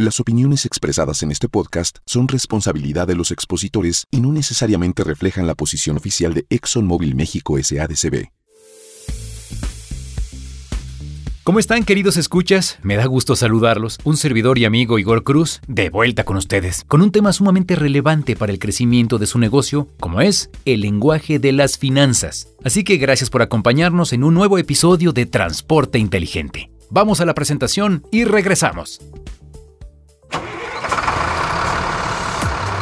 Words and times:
Las 0.00 0.20
opiniones 0.20 0.64
expresadas 0.64 1.24
en 1.24 1.32
este 1.32 1.48
podcast 1.48 1.98
son 2.06 2.28
responsabilidad 2.28 3.08
de 3.08 3.16
los 3.16 3.32
expositores 3.32 4.06
y 4.12 4.20
no 4.20 4.30
necesariamente 4.30 5.02
reflejan 5.02 5.48
la 5.48 5.56
posición 5.56 5.96
oficial 5.96 6.34
de 6.34 6.46
ExxonMobil 6.50 7.16
México 7.16 7.56
SADCB. 7.60 8.28
¿Cómo 11.42 11.58
están 11.58 11.82
queridos 11.82 12.16
escuchas? 12.16 12.78
Me 12.82 12.94
da 12.94 13.06
gusto 13.06 13.34
saludarlos. 13.34 13.98
Un 14.04 14.16
servidor 14.16 14.58
y 14.58 14.66
amigo 14.66 15.00
Igor 15.00 15.24
Cruz, 15.24 15.60
de 15.66 15.90
vuelta 15.90 16.22
con 16.22 16.36
ustedes, 16.36 16.84
con 16.86 17.02
un 17.02 17.10
tema 17.10 17.32
sumamente 17.32 17.74
relevante 17.74 18.36
para 18.36 18.52
el 18.52 18.60
crecimiento 18.60 19.18
de 19.18 19.26
su 19.26 19.40
negocio, 19.40 19.88
como 19.98 20.20
es 20.20 20.48
el 20.64 20.82
lenguaje 20.82 21.40
de 21.40 21.50
las 21.50 21.76
finanzas. 21.76 22.54
Así 22.62 22.84
que 22.84 22.98
gracias 22.98 23.30
por 23.30 23.42
acompañarnos 23.42 24.12
en 24.12 24.22
un 24.22 24.34
nuevo 24.34 24.58
episodio 24.58 25.12
de 25.12 25.26
Transporte 25.26 25.98
Inteligente. 25.98 26.70
Vamos 26.88 27.20
a 27.20 27.26
la 27.26 27.34
presentación 27.34 28.04
y 28.12 28.22
regresamos. 28.22 29.00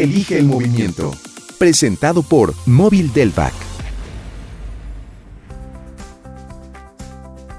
Elige 0.00 0.38
el 0.38 0.46
movimiento. 0.46 1.10
Presentado 1.58 2.22
por 2.22 2.54
Móvil 2.64 3.12
Delvac. 3.12 3.52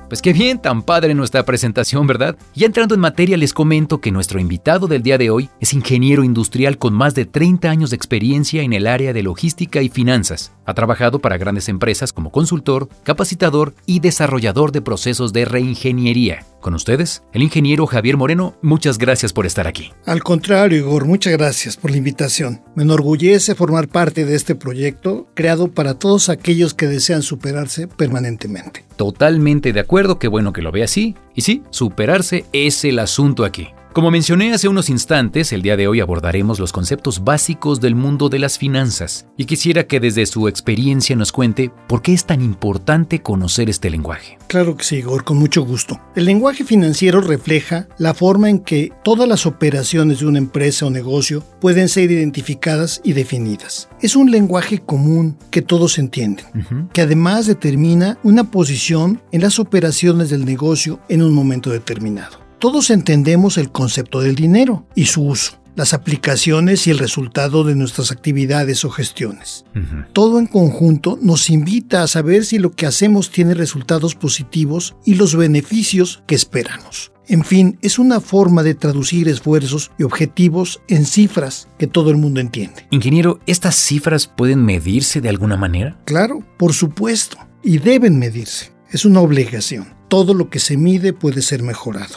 Pues 0.09 0.21
qué 0.21 0.33
bien, 0.33 0.59
tan 0.59 0.81
padre 0.81 1.13
nuestra 1.13 1.43
presentación, 1.43 2.07
¿verdad? 2.07 2.35
Ya 2.55 2.65
entrando 2.65 2.95
en 2.95 3.01
materia 3.01 3.37
les 3.37 3.53
comento 3.53 4.01
que 4.01 4.11
nuestro 4.11 4.39
invitado 4.39 4.87
del 4.87 5.03
día 5.03 5.17
de 5.17 5.29
hoy 5.29 5.49
es 5.59 5.73
ingeniero 5.73 6.23
industrial 6.23 6.79
con 6.79 6.93
más 6.93 7.13
de 7.13 7.25
30 7.25 7.69
años 7.69 7.91
de 7.91 7.95
experiencia 7.97 8.63
en 8.63 8.73
el 8.73 8.87
área 8.87 9.13
de 9.13 9.21
logística 9.23 9.81
y 9.83 9.89
finanzas. 9.89 10.53
Ha 10.65 10.73
trabajado 10.73 11.19
para 11.19 11.37
grandes 11.37 11.69
empresas 11.69 12.13
como 12.13 12.31
consultor, 12.31 12.87
capacitador 13.03 13.73
y 13.85 13.99
desarrollador 13.99 14.71
de 14.71 14.81
procesos 14.81 15.33
de 15.33 15.45
reingeniería. 15.45 16.45
Con 16.61 16.73
ustedes, 16.73 17.23
el 17.33 17.43
ingeniero 17.43 17.85
Javier 17.87 18.15
Moreno, 18.15 18.55
muchas 18.61 18.97
gracias 18.97 19.33
por 19.33 19.45
estar 19.45 19.67
aquí. 19.67 19.91
Al 20.05 20.23
contrario, 20.23 20.77
Igor, 20.77 21.05
muchas 21.05 21.33
gracias 21.33 21.75
por 21.75 21.91
la 21.91 21.97
invitación. 21.97 22.61
Me 22.75 22.83
enorgullece 22.83 23.55
formar 23.55 23.89
parte 23.89 24.25
de 24.25 24.35
este 24.35 24.55
proyecto 24.55 25.27
creado 25.33 25.69
para 25.69 25.95
todos 25.95 26.29
aquellos 26.29 26.73
que 26.73 26.87
desean 26.87 27.21
superarse 27.21 27.87
permanentemente. 27.87 28.85
Totalmente 28.95 29.73
de 29.73 29.81
acuerdo, 29.81 30.19
qué 30.19 30.29
bueno 30.29 30.53
que 30.53 30.61
lo 30.61 30.71
ve 30.71 30.83
así. 30.83 31.15
Y 31.35 31.41
sí, 31.41 31.63
superarse 31.69 32.45
es 32.53 32.85
el 32.85 32.99
asunto 32.99 33.43
aquí. 33.43 33.67
Como 33.93 34.09
mencioné 34.09 34.51
hace 34.53 34.67
unos 34.67 34.89
instantes, 34.89 35.53
el 35.53 35.61
día 35.61 35.77
de 35.77 35.87
hoy 35.87 35.99
abordaremos 35.99 36.59
los 36.59 36.71
conceptos 36.71 37.23
básicos 37.23 37.79
del 37.79 37.93
mundo 37.93 38.27
de 38.27 38.39
las 38.39 38.57
finanzas 38.57 39.27
y 39.37 39.45
quisiera 39.45 39.85
que 39.85 39.99
desde 39.99 40.25
su 40.25 40.47
experiencia 40.47 41.15
nos 41.15 41.31
cuente 41.31 41.69
por 41.87 42.01
qué 42.01 42.11
es 42.11 42.25
tan 42.25 42.41
importante 42.41 43.21
conocer 43.21 43.69
este 43.69 43.91
lenguaje. 43.91 44.39
Claro 44.47 44.75
que 44.75 44.83
sí, 44.83 44.95
Igor, 44.95 45.23
con 45.23 45.37
mucho 45.37 45.61
gusto. 45.63 45.99
El 46.15 46.25
lenguaje 46.25 46.63
financiero 46.63 47.21
refleja 47.21 47.87
la 47.99 48.15
forma 48.15 48.49
en 48.49 48.61
que 48.61 48.91
todas 49.03 49.29
las 49.29 49.45
operaciones 49.45 50.21
de 50.21 50.25
una 50.25 50.39
empresa 50.39 50.87
o 50.87 50.89
negocio 50.89 51.43
pueden 51.61 51.87
ser 51.87 52.09
identificadas 52.09 52.99
y 53.03 53.13
definidas. 53.13 53.89
Es 54.01 54.15
un 54.15 54.31
lenguaje 54.31 54.79
común 54.79 55.37
que 55.51 55.61
todos 55.61 55.99
entienden, 55.99 56.47
que 56.93 57.01
además 57.01 57.45
determina 57.45 58.17
una 58.23 58.49
posición 58.49 59.21
en 59.31 59.41
las 59.41 59.59
operaciones 59.59 60.31
del 60.31 60.45
negocio 60.45 60.99
en 61.09 61.21
un 61.21 61.31
momento 61.31 61.69
determinado. 61.69 62.42
Todos 62.63 62.91
entendemos 62.91 63.57
el 63.57 63.73
concepto 63.73 64.21
del 64.21 64.35
dinero 64.35 64.87
y 64.95 65.07
su 65.07 65.25
uso, 65.25 65.59
las 65.75 65.93
aplicaciones 65.93 66.87
y 66.87 66.91
el 66.91 66.97
resultado 66.97 67.65
de 67.65 67.75
nuestras 67.75 68.09
actividades 68.09 68.85
o 68.85 68.89
gestiones. 68.89 69.65
Todo 70.13 70.39
en 70.39 70.47
conjunto 70.47 71.19
nos 71.21 71.49
invita 71.49 72.03
a 72.03 72.07
saber 72.07 72.45
si 72.45 72.59
lo 72.59 72.71
que 72.71 72.85
hacemos 72.85 73.31
tiene 73.31 73.53
resultados 73.53 74.15
positivos 74.15 74.95
y 75.03 75.15
los 75.15 75.35
beneficios 75.35 76.23
que 76.25 76.35
esperamos. 76.35 77.11
En 77.27 77.43
fin, 77.43 77.77
es 77.81 77.99
una 77.99 78.21
forma 78.21 78.63
de 78.63 78.75
traducir 78.75 79.27
esfuerzos 79.27 79.91
y 79.99 80.03
objetivos 80.03 80.81
en 80.87 81.05
cifras 81.05 81.67
que 81.77 81.87
todo 81.87 82.11
el 82.11 82.15
mundo 82.15 82.39
entiende. 82.39 82.87
Ingeniero, 82.91 83.41
¿estas 83.45 83.75
cifras 83.75 84.27
pueden 84.27 84.63
medirse 84.63 85.19
de 85.19 85.27
alguna 85.27 85.57
manera? 85.57 85.99
Claro, 86.05 86.45
por 86.57 86.71
supuesto, 86.71 87.35
y 87.61 87.79
deben 87.79 88.19
medirse. 88.19 88.71
Es 88.89 89.03
una 89.03 89.19
obligación. 89.19 90.01
Todo 90.13 90.35
lo 90.35 90.47
que 90.47 90.59
se 90.59 90.77
mide 90.77 91.11
puede 91.11 91.41
ser 91.41 91.63
mejorado. 91.63 92.13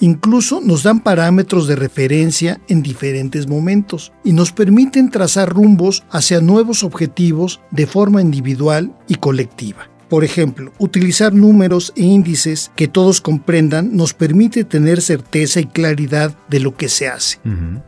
Incluso 0.00 0.60
nos 0.60 0.82
dan 0.82 0.98
parámetros 0.98 1.68
de 1.68 1.76
referencia 1.76 2.60
en 2.66 2.82
diferentes 2.82 3.46
momentos 3.46 4.12
y 4.24 4.32
nos 4.32 4.50
permiten 4.50 5.08
trazar 5.08 5.48
rumbos 5.48 6.02
hacia 6.10 6.40
nuevos 6.40 6.82
objetivos 6.82 7.60
de 7.70 7.86
forma 7.86 8.20
individual 8.20 8.92
y 9.06 9.14
colectiva. 9.14 9.88
Por 10.08 10.24
ejemplo, 10.24 10.72
utilizar 10.78 11.34
números 11.34 11.92
e 11.94 12.02
índices 12.02 12.70
que 12.76 12.88
todos 12.88 13.20
comprendan 13.20 13.94
nos 13.94 14.14
permite 14.14 14.64
tener 14.64 15.02
certeza 15.02 15.60
y 15.60 15.66
claridad 15.66 16.34
de 16.48 16.60
lo 16.60 16.74
que 16.76 16.88
se 16.88 17.08
hace, 17.08 17.38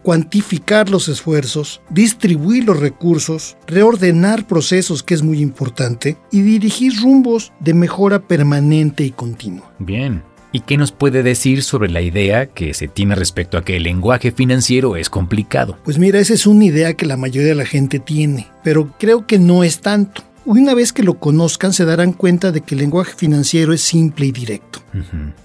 cuantificar 0.02 0.90
los 0.90 1.08
esfuerzos, 1.08 1.80
distribuir 1.88 2.64
los 2.64 2.78
recursos, 2.78 3.56
reordenar 3.66 4.46
procesos 4.46 5.02
que 5.02 5.14
es 5.14 5.22
muy 5.22 5.40
importante 5.40 6.18
y 6.30 6.42
dirigir 6.42 6.92
rumbos 7.00 7.52
de 7.60 7.74
mejora 7.74 8.20
permanente 8.20 9.04
y 9.04 9.10
continua. 9.10 9.72
Bien. 9.78 10.22
¿Y 10.52 10.60
qué 10.60 10.76
nos 10.76 10.90
puede 10.90 11.22
decir 11.22 11.62
sobre 11.62 11.90
la 11.90 12.00
idea 12.00 12.46
que 12.46 12.74
se 12.74 12.88
tiene 12.88 13.14
respecto 13.14 13.56
a 13.56 13.64
que 13.64 13.76
el 13.76 13.84
lenguaje 13.84 14.32
financiero 14.32 14.96
es 14.96 15.08
complicado? 15.08 15.78
Pues 15.84 15.96
mira, 15.98 16.18
esa 16.18 16.34
es 16.34 16.44
una 16.44 16.64
idea 16.64 16.94
que 16.94 17.06
la 17.06 17.16
mayoría 17.16 17.50
de 17.50 17.54
la 17.54 17.66
gente 17.66 18.00
tiene, 18.00 18.48
pero 18.64 18.92
creo 18.98 19.28
que 19.28 19.38
no 19.38 19.62
es 19.62 19.80
tanto. 19.80 20.24
Una 20.50 20.74
vez 20.74 20.92
que 20.92 21.04
lo 21.04 21.14
conozcan 21.20 21.72
se 21.72 21.84
darán 21.84 22.12
cuenta 22.12 22.50
de 22.50 22.60
que 22.60 22.74
el 22.74 22.80
lenguaje 22.80 23.14
financiero 23.16 23.72
es 23.72 23.82
simple 23.82 24.26
y 24.26 24.32
directo. 24.32 24.82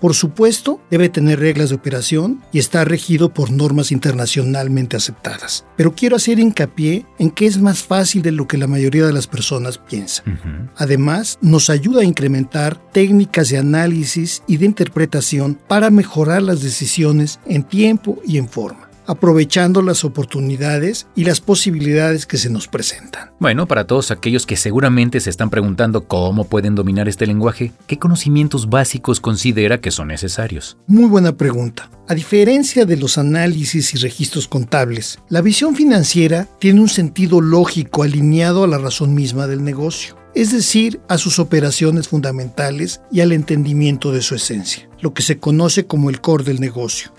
Por 0.01 0.15
supuesto, 0.15 0.81
debe 0.89 1.09
tener 1.09 1.39
reglas 1.39 1.69
de 1.69 1.75
operación 1.75 2.41
y 2.51 2.57
está 2.57 2.83
regido 2.85 3.31
por 3.31 3.51
normas 3.51 3.91
internacionalmente 3.91 4.97
aceptadas. 4.97 5.63
Pero 5.77 5.93
quiero 5.93 6.15
hacer 6.15 6.39
hincapié 6.39 7.05
en 7.19 7.29
que 7.29 7.45
es 7.45 7.59
más 7.59 7.83
fácil 7.83 8.23
de 8.23 8.31
lo 8.31 8.47
que 8.47 8.57
la 8.57 8.65
mayoría 8.65 9.05
de 9.05 9.13
las 9.13 9.27
personas 9.27 9.77
piensan. 9.77 10.71
Además, 10.75 11.37
nos 11.39 11.69
ayuda 11.69 12.01
a 12.01 12.05
incrementar 12.05 12.81
técnicas 12.91 13.49
de 13.49 13.59
análisis 13.59 14.41
y 14.47 14.57
de 14.57 14.65
interpretación 14.65 15.53
para 15.67 15.91
mejorar 15.91 16.41
las 16.41 16.63
decisiones 16.63 17.39
en 17.45 17.61
tiempo 17.61 18.19
y 18.25 18.39
en 18.39 18.49
forma 18.49 18.84
aprovechando 19.07 19.81
las 19.81 20.03
oportunidades 20.03 21.07
y 21.15 21.25
las 21.25 21.41
posibilidades 21.41 22.25
que 22.25 22.37
se 22.37 22.49
nos 22.49 22.67
presentan. 22.67 23.31
Bueno, 23.39 23.67
para 23.67 23.87
todos 23.87 24.11
aquellos 24.11 24.45
que 24.45 24.57
seguramente 24.57 25.19
se 25.19 25.29
están 25.29 25.49
preguntando 25.49 26.07
cómo 26.07 26.45
pueden 26.45 26.75
dominar 26.75 27.07
este 27.07 27.27
lenguaje, 27.27 27.71
¿qué 27.87 27.97
conocimientos 27.97 28.69
básicos 28.69 29.19
considera 29.19 29.81
que 29.81 29.91
son 29.91 30.07
necesarios? 30.07 30.77
Muy 30.87 31.05
buena 31.05 31.35
pregunta. 31.35 31.89
A 32.07 32.13
diferencia 32.13 32.85
de 32.85 32.97
los 32.97 33.17
análisis 33.17 33.93
y 33.93 33.97
registros 33.97 34.47
contables, 34.47 35.19
la 35.29 35.41
visión 35.41 35.75
financiera 35.75 36.47
tiene 36.59 36.81
un 36.81 36.89
sentido 36.89 37.41
lógico 37.41 38.03
alineado 38.03 38.63
a 38.63 38.67
la 38.67 38.77
razón 38.77 39.13
misma 39.13 39.47
del 39.47 39.63
negocio, 39.63 40.15
es 40.35 40.51
decir, 40.51 40.99
a 41.07 41.17
sus 41.17 41.39
operaciones 41.39 42.07
fundamentales 42.07 43.01
y 43.11 43.21
al 43.21 43.31
entendimiento 43.31 44.11
de 44.11 44.21
su 44.21 44.35
esencia 44.35 44.87
lo 44.99 45.13
que 45.13 45.21
se 45.21 45.37
conoce 45.37 45.85
como 45.85 46.09
el 46.09 46.21
core 46.21 46.43
del 46.43 46.59
negocio. 46.59 47.11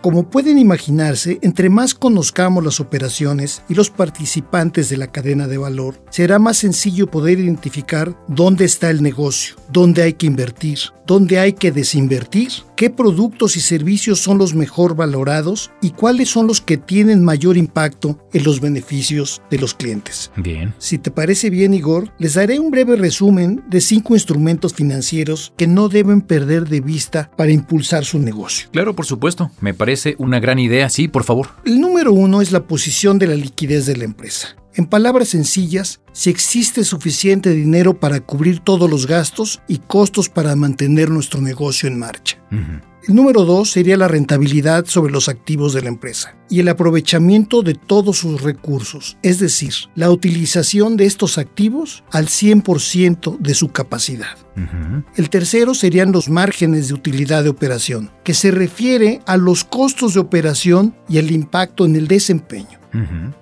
Como 0.00 0.30
pueden 0.30 0.58
imaginarse, 0.58 1.38
entre 1.42 1.68
más 1.68 1.94
conozcamos 1.94 2.64
las 2.64 2.80
operaciones 2.80 3.62
y 3.68 3.74
los 3.74 3.90
participantes 3.90 4.88
de 4.88 4.96
la 4.96 5.08
cadena 5.08 5.46
de 5.46 5.58
valor, 5.58 6.02
será 6.10 6.38
más 6.38 6.58
sencillo 6.58 7.10
poder 7.10 7.38
identificar 7.38 8.16
dónde 8.28 8.64
está 8.64 8.90
el 8.90 9.02
negocio, 9.02 9.56
dónde 9.70 10.02
hay 10.02 10.14
que 10.14 10.26
invertir, 10.26 10.78
dónde 11.06 11.38
hay 11.38 11.54
que 11.54 11.72
desinvertir, 11.72 12.50
qué 12.76 12.88
productos 12.88 13.56
y 13.56 13.60
servicios 13.60 14.20
son 14.20 14.38
los 14.38 14.54
mejor 14.54 14.94
valorados 14.94 15.70
y 15.82 15.90
cuáles 15.90 16.30
son 16.30 16.46
los 16.46 16.60
que 16.60 16.76
tienen 16.76 17.24
mayor 17.24 17.56
impacto 17.56 18.18
en 18.32 18.44
los 18.44 18.60
beneficios 18.60 19.42
de 19.50 19.58
los 19.58 19.74
clientes. 19.74 20.30
Bien. 20.36 20.72
Si 20.78 20.98
te 20.98 21.10
parece 21.10 21.50
bien, 21.50 21.74
Igor, 21.74 22.12
les 22.18 22.34
daré 22.34 22.58
un 22.58 22.70
breve 22.70 22.96
resumen 22.96 23.62
de 23.68 23.80
cinco 23.80 24.14
instrumentos 24.14 24.72
financieros 24.72 25.52
que 25.56 25.66
no 25.66 25.88
deben 25.88 26.20
perder 26.20 26.68
de 26.68 26.80
vista 26.80 26.99
para 27.36 27.52
impulsar 27.52 28.04
su 28.04 28.18
negocio. 28.18 28.68
Claro, 28.72 28.94
por 28.94 29.06
supuesto. 29.06 29.50
Me 29.60 29.74
parece 29.74 30.16
una 30.18 30.40
gran 30.40 30.58
idea. 30.58 30.88
Sí, 30.88 31.08
por 31.08 31.24
favor. 31.24 31.48
El 31.64 31.80
número 31.80 32.12
uno 32.12 32.40
es 32.40 32.52
la 32.52 32.64
posición 32.64 33.18
de 33.18 33.26
la 33.26 33.34
liquidez 33.34 33.86
de 33.86 33.96
la 33.96 34.04
empresa. 34.04 34.56
En 34.74 34.86
palabras 34.86 35.28
sencillas, 35.28 36.00
si 36.12 36.30
existe 36.30 36.84
suficiente 36.84 37.50
dinero 37.50 37.98
para 37.98 38.20
cubrir 38.20 38.60
todos 38.60 38.88
los 38.88 39.06
gastos 39.06 39.60
y 39.66 39.78
costos 39.78 40.28
para 40.28 40.54
mantener 40.54 41.10
nuestro 41.10 41.40
negocio 41.40 41.88
en 41.88 41.98
marcha. 41.98 42.38
El 43.08 43.14
número 43.14 43.44
dos 43.44 43.70
sería 43.70 43.96
la 43.96 44.08
rentabilidad 44.08 44.84
sobre 44.84 45.12
los 45.12 45.28
activos 45.28 45.72
de 45.72 45.82
la 45.82 45.88
empresa 45.88 46.36
y 46.50 46.60
el 46.60 46.68
aprovechamiento 46.68 47.62
de 47.62 47.74
todos 47.74 48.18
sus 48.18 48.42
recursos, 48.42 49.16
es 49.22 49.38
decir, 49.38 49.72
la 49.94 50.10
utilización 50.10 50.96
de 50.96 51.06
estos 51.06 51.38
activos 51.38 52.04
al 52.12 52.26
100% 52.26 53.38
de 53.38 53.54
su 53.54 53.68
capacidad. 53.68 54.36
El 55.16 55.30
tercero 55.30 55.74
serían 55.74 56.12
los 56.12 56.28
márgenes 56.28 56.88
de 56.88 56.94
utilidad 56.94 57.42
de 57.42 57.50
operación, 57.50 58.10
que 58.22 58.34
se 58.34 58.50
refiere 58.50 59.20
a 59.26 59.36
los 59.36 59.64
costos 59.64 60.14
de 60.14 60.20
operación 60.20 60.94
y 61.08 61.18
el 61.18 61.30
impacto 61.30 61.86
en 61.86 61.96
el 61.96 62.06
desempeño. 62.06 62.78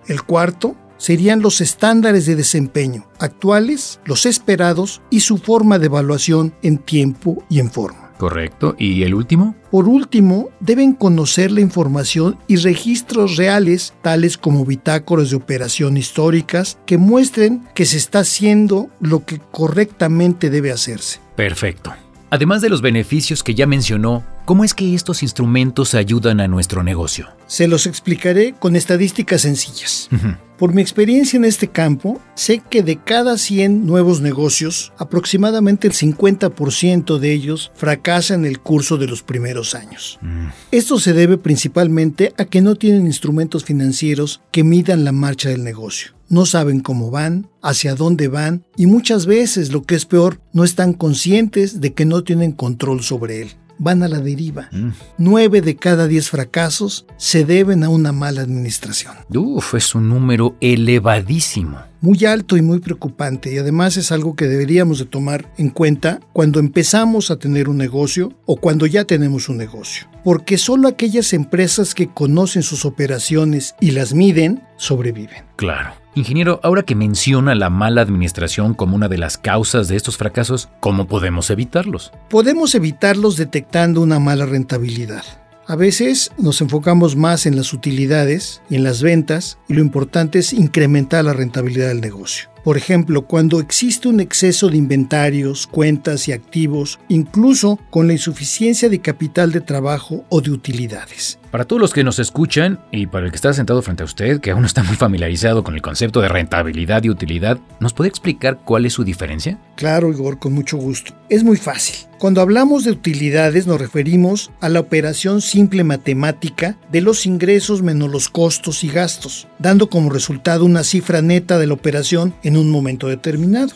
El 0.07 0.23
cuarto 0.23 0.77
serían 0.99 1.41
los 1.41 1.61
estándares 1.63 2.27
de 2.27 2.37
desempeño 2.37 3.07
actuales, 3.19 4.01
los 4.05 4.27
esperados 4.27 5.01
y 5.11 5.21
su 5.21 5.39
forma 5.39 5.79
de 5.79 5.87
evaluación 5.87 6.55
en 6.63 6.79
tiempo 6.79 7.43
y 7.49 7.61
en 7.61 7.71
forma. 7.71 8.09
Correcto. 8.19 8.75
¿Y 8.79 9.05
el 9.05 9.15
último? 9.15 9.55
Por 9.71 9.89
último, 9.89 10.51
deben 10.59 10.93
conocer 10.93 11.53
la 11.53 11.61
información 11.61 12.37
y 12.49 12.57
registros 12.57 13.37
reales, 13.37 13.95
tales 14.03 14.37
como 14.37 14.67
bitácoras 14.67 15.31
de 15.31 15.37
operación 15.37 15.97
históricas, 15.97 16.79
que 16.85 16.99
muestren 16.99 17.65
que 17.75 17.87
se 17.87 17.97
está 17.97 18.21
haciendo 18.21 18.91
lo 19.01 19.25
que 19.25 19.41
correctamente 19.53 20.51
debe 20.51 20.73
hacerse. 20.73 21.21
Perfecto. 21.37 21.95
Además 22.31 22.61
de 22.61 22.69
los 22.69 22.83
beneficios 22.83 23.45
que 23.45 23.55
ya 23.55 23.67
mencionó, 23.67 24.25
¿cómo 24.49 24.65
es 24.65 24.73
que 24.73 24.95
estos 24.95 25.23
instrumentos 25.23 25.93
ayudan 25.93 26.41
a 26.41 26.49
nuestro 26.49 26.83
negocio? 26.83 27.27
Se 27.47 27.69
los 27.69 27.87
explicaré 27.87 28.55
con 28.55 28.77
estadísticas 28.77 29.43
sencillas. 29.43 30.09
Por 30.57 30.73
mi 30.73 30.81
experiencia 30.81 31.37
en 31.37 31.45
este 31.45 31.69
campo, 31.69 32.19
sé 32.35 32.63
que 32.71 32.83
de 32.83 32.97
cada 32.97 33.37
100 33.37 33.85
nuevos 33.85 34.23
negocios, 34.23 34.95
aproximadamente 34.97 35.87
el 35.87 35.93
50% 35.93 37.19
de 37.19 37.31
ellos 37.31 37.71
fracasan 37.75 38.41
en 38.41 38.47
el 38.47 38.61
curso 38.61 38.97
de 38.97 39.07
los 39.07 39.23
primeros 39.23 39.75
años. 39.75 40.19
Mm. 40.23 40.47
Esto 40.71 40.99
se 40.99 41.13
debe 41.13 41.37
principalmente 41.37 42.33
a 42.39 42.47
que 42.47 42.63
no 42.63 42.75
tienen 42.77 43.05
instrumentos 43.05 43.65
financieros 43.65 44.41
que 44.51 44.65
midan 44.65 45.05
la 45.05 45.13
marcha 45.13 45.51
del 45.51 45.63
negocio. 45.63 46.13
No 46.31 46.47
saben 46.47 46.81
cómo 46.81 47.11
van, 47.11 47.51
hacia 47.61 47.95
dónde 47.95 48.29
van 48.29 48.65
y 48.79 48.87
muchas 48.87 49.27
veces, 49.27 49.73
lo 49.73 49.83
que 49.83 49.95
es 49.95 50.07
peor, 50.07 50.41
no 50.55 50.65
están 50.65 50.95
conscientes 50.95 51.83
de 51.83 51.93
que 51.93 52.07
no 52.07 52.25
tienen 52.25 52.53
control 52.53 53.03
sobre 53.03 53.43
él 53.43 53.51
van 53.79 54.03
a 54.03 54.09
la 54.09 54.21
deriva. 54.21 54.69
Mm. 54.73 54.91
Nueve 55.19 55.61
de 55.61 55.77
cada 55.77 56.07
diez 56.07 56.31
fracasos 56.31 57.07
se 57.17 57.45
deben 57.45 57.85
a 57.85 57.89
una 57.89 58.13
mala 58.13 58.43
administración. 58.43 59.15
Uf, 59.35 59.75
es 59.75 59.95
un 59.95 60.09
número 60.09 60.57
elevadísimo. 60.61 61.79
Muy 62.01 62.25
alto 62.25 62.57
y 62.57 62.63
muy 62.63 62.79
preocupante 62.79 63.53
y 63.53 63.59
además 63.59 63.97
es 63.97 64.13
algo 64.13 64.37
que 64.37 64.47
deberíamos 64.47 65.01
de 65.01 65.07
tomar 65.07 65.53
en 65.59 65.71
cuenta 65.71 66.21
cuando 66.33 66.61
empezamos 66.61 67.31
a 67.31 67.39
tener 67.39 67.69
un 67.69 67.77
negocio 67.77 68.33
o 68.47 68.57
cuando 68.57 68.87
ya 68.87 69.05
tenemos 69.05 69.49
un 69.49 69.57
negocio. 69.57 70.07
Porque 70.23 70.59
solo 70.59 70.87
aquellas 70.87 71.33
empresas 71.33 71.95
que 71.95 72.09
conocen 72.09 72.63
sus 72.63 72.85
operaciones 72.85 73.75
y 73.81 73.93
las 73.93 74.15
miden 74.15 74.63
sobreviven. 74.77 75.45
Claro. 75.57 75.93
Ingeniero, 76.15 76.59
ahora 76.63 76.83
que 76.83 76.95
menciona 76.95 77.55
la 77.55 77.71
mala 77.71 78.01
administración 78.01 78.75
como 78.75 78.97
una 78.97 79.09
de 79.09 79.19
las 79.19 79.39
causas 79.39 79.89
de 79.89 79.97
estos 79.97 80.17
fracasos, 80.17 80.69
¿cómo 80.81 81.07
podemos 81.07 81.51
evitarlos? 81.51 82.13
Podemos 82.29 82.75
evitarlos 82.75 83.37
detectando 83.37 84.01
una 84.01 84.19
mala 84.19 84.47
rentabilidad. 84.47 85.23
A 85.67 85.77
veces 85.77 86.33
nos 86.39 86.63
enfocamos 86.63 87.15
más 87.15 87.45
en 87.45 87.55
las 87.55 87.75
utilidades 87.75 88.63
y 88.71 88.77
en 88.77 88.85
las 88.85 89.03
ventas 89.03 89.59
y 89.69 89.75
lo 89.75 89.83
importante 89.83 90.39
es 90.39 90.55
incrementar 90.55 91.27
la 91.27 91.35
rentabilidad 91.35 91.89
del 91.89 92.01
negocio. 92.01 92.49
Por 92.65 92.79
ejemplo, 92.79 93.27
cuando 93.27 93.61
existe 93.61 94.09
un 94.09 94.21
exceso 94.21 94.69
de 94.69 94.79
inventarios, 94.79 95.67
cuentas 95.67 96.27
y 96.27 96.33
activos, 96.33 96.99
incluso 97.09 97.79
con 97.91 98.07
la 98.07 98.15
insuficiencia 98.15 98.89
de 98.89 99.01
capital 99.01 99.53
de 99.53 99.61
trabajo 99.61 100.25
o 100.31 100.41
de 100.41 100.51
utilidades. 100.51 101.39
Para 101.51 101.65
todos 101.65 101.81
los 101.81 101.95
que 101.95 102.05
nos 102.05 102.19
escuchan 102.19 102.79
y 102.93 103.07
para 103.07 103.25
el 103.25 103.33
que 103.33 103.37
está 103.37 103.55
sentado 103.55 103.81
frente 103.81 104.03
a 104.03 104.07
usted, 104.07 104.41
que 104.41 104.51
aún 104.51 104.61
no 104.61 104.67
está 104.67 104.83
muy 104.83 104.97
familiarizado 104.97 105.65
con 105.65 105.75
el 105.75 105.81
concepto 105.81 106.21
de 106.21 106.29
rentabilidad 106.29 107.03
y 107.05 107.11
utilidad, 107.11 107.59
¿nos 107.81 107.95
puede 107.95 108.09
explicar 108.09 108.59
cuál 108.65 108.85
es 108.85 108.93
su 108.93 109.03
diferencia? 109.03 109.59
Claro, 109.75 110.11
Igor, 110.11 110.39
con 110.39 110.53
mucho 110.53 110.77
gusto. 110.77 111.15
Es 111.31 111.45
muy 111.45 111.57
fácil. 111.57 112.09
Cuando 112.19 112.41
hablamos 112.41 112.83
de 112.83 112.91
utilidades 112.91 113.69
nos 113.69 113.81
referimos 113.81 114.51
a 114.61 114.69
la 114.69 114.81
operación 114.81 115.41
simple 115.41 115.85
matemática 115.85 116.77
de 116.91 117.01
los 117.01 117.27
ingresos 117.27 117.81
menos 117.81 118.11
los 118.11 118.29
costos 118.29 118.83
y 118.83 118.89
gastos, 118.89 119.47
dando 119.61 119.89
como 119.89 120.11
resultado 120.11 120.65
una 120.65 120.83
cifra 120.83 121.23
neta 121.23 121.59
de 121.59 121.69
la 121.69 121.75
operación 121.75 122.35
en 122.43 122.57
un 122.57 122.71
momento 122.71 123.07
determinado. 123.07 123.73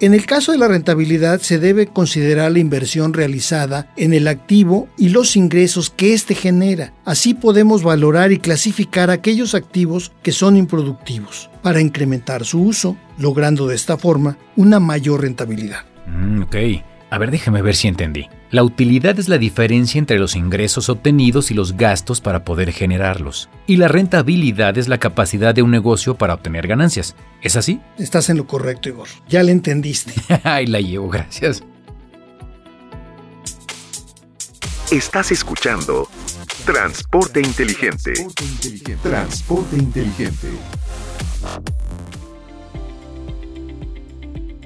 En 0.00 0.14
el 0.14 0.24
caso 0.24 0.52
de 0.52 0.58
la 0.58 0.68
rentabilidad 0.68 1.40
se 1.40 1.58
debe 1.58 1.86
considerar 1.86 2.52
la 2.52 2.58
inversión 2.58 3.12
realizada 3.12 3.92
en 3.98 4.14
el 4.14 4.28
activo 4.28 4.88
y 4.96 5.10
los 5.10 5.36
ingresos 5.36 5.90
que 5.90 6.14
éste 6.14 6.34
genera. 6.34 6.94
Así 7.04 7.34
podemos 7.34 7.82
valorar 7.82 8.32
y 8.32 8.38
clasificar 8.38 9.10
aquellos 9.10 9.54
activos 9.54 10.12
que 10.22 10.32
son 10.32 10.56
improductivos 10.56 11.50
para 11.62 11.80
incrementar 11.80 12.44
su 12.44 12.62
uso, 12.62 12.96
logrando 13.18 13.66
de 13.66 13.74
esta 13.74 13.98
forma 13.98 14.38
una 14.56 14.80
mayor 14.80 15.20
rentabilidad. 15.20 15.84
Mm, 16.06 16.42
ok. 16.42 16.56
A 17.10 17.18
ver, 17.18 17.30
déjeme 17.30 17.60
ver 17.60 17.76
si 17.76 17.88
entendí. 17.88 18.28
La 18.50 18.64
utilidad 18.64 19.18
es 19.18 19.28
la 19.28 19.36
diferencia 19.36 19.98
entre 19.98 20.18
los 20.18 20.34
ingresos 20.34 20.88
obtenidos 20.88 21.50
y 21.50 21.54
los 21.54 21.76
gastos 21.76 22.20
para 22.20 22.44
poder 22.44 22.72
generarlos. 22.72 23.50
Y 23.66 23.76
la 23.76 23.88
rentabilidad 23.88 24.78
es 24.78 24.88
la 24.88 24.98
capacidad 24.98 25.54
de 25.54 25.62
un 25.62 25.70
negocio 25.70 26.16
para 26.16 26.34
obtener 26.34 26.66
ganancias. 26.66 27.14
¿Es 27.42 27.56
así? 27.56 27.80
Estás 27.98 28.30
en 28.30 28.38
lo 28.38 28.46
correcto, 28.46 28.88
Igor. 28.88 29.08
Ya 29.28 29.42
le 29.42 29.52
entendiste. 29.52 30.14
Ay, 30.42 30.66
la 30.66 30.80
llevo, 30.80 31.08
gracias. 31.10 31.62
Estás 34.90 35.32
escuchando 35.32 36.08
Transporte 36.64 37.42
Inteligente. 37.42 38.14
Transporte 39.02 39.76
Inteligente. 39.76 40.48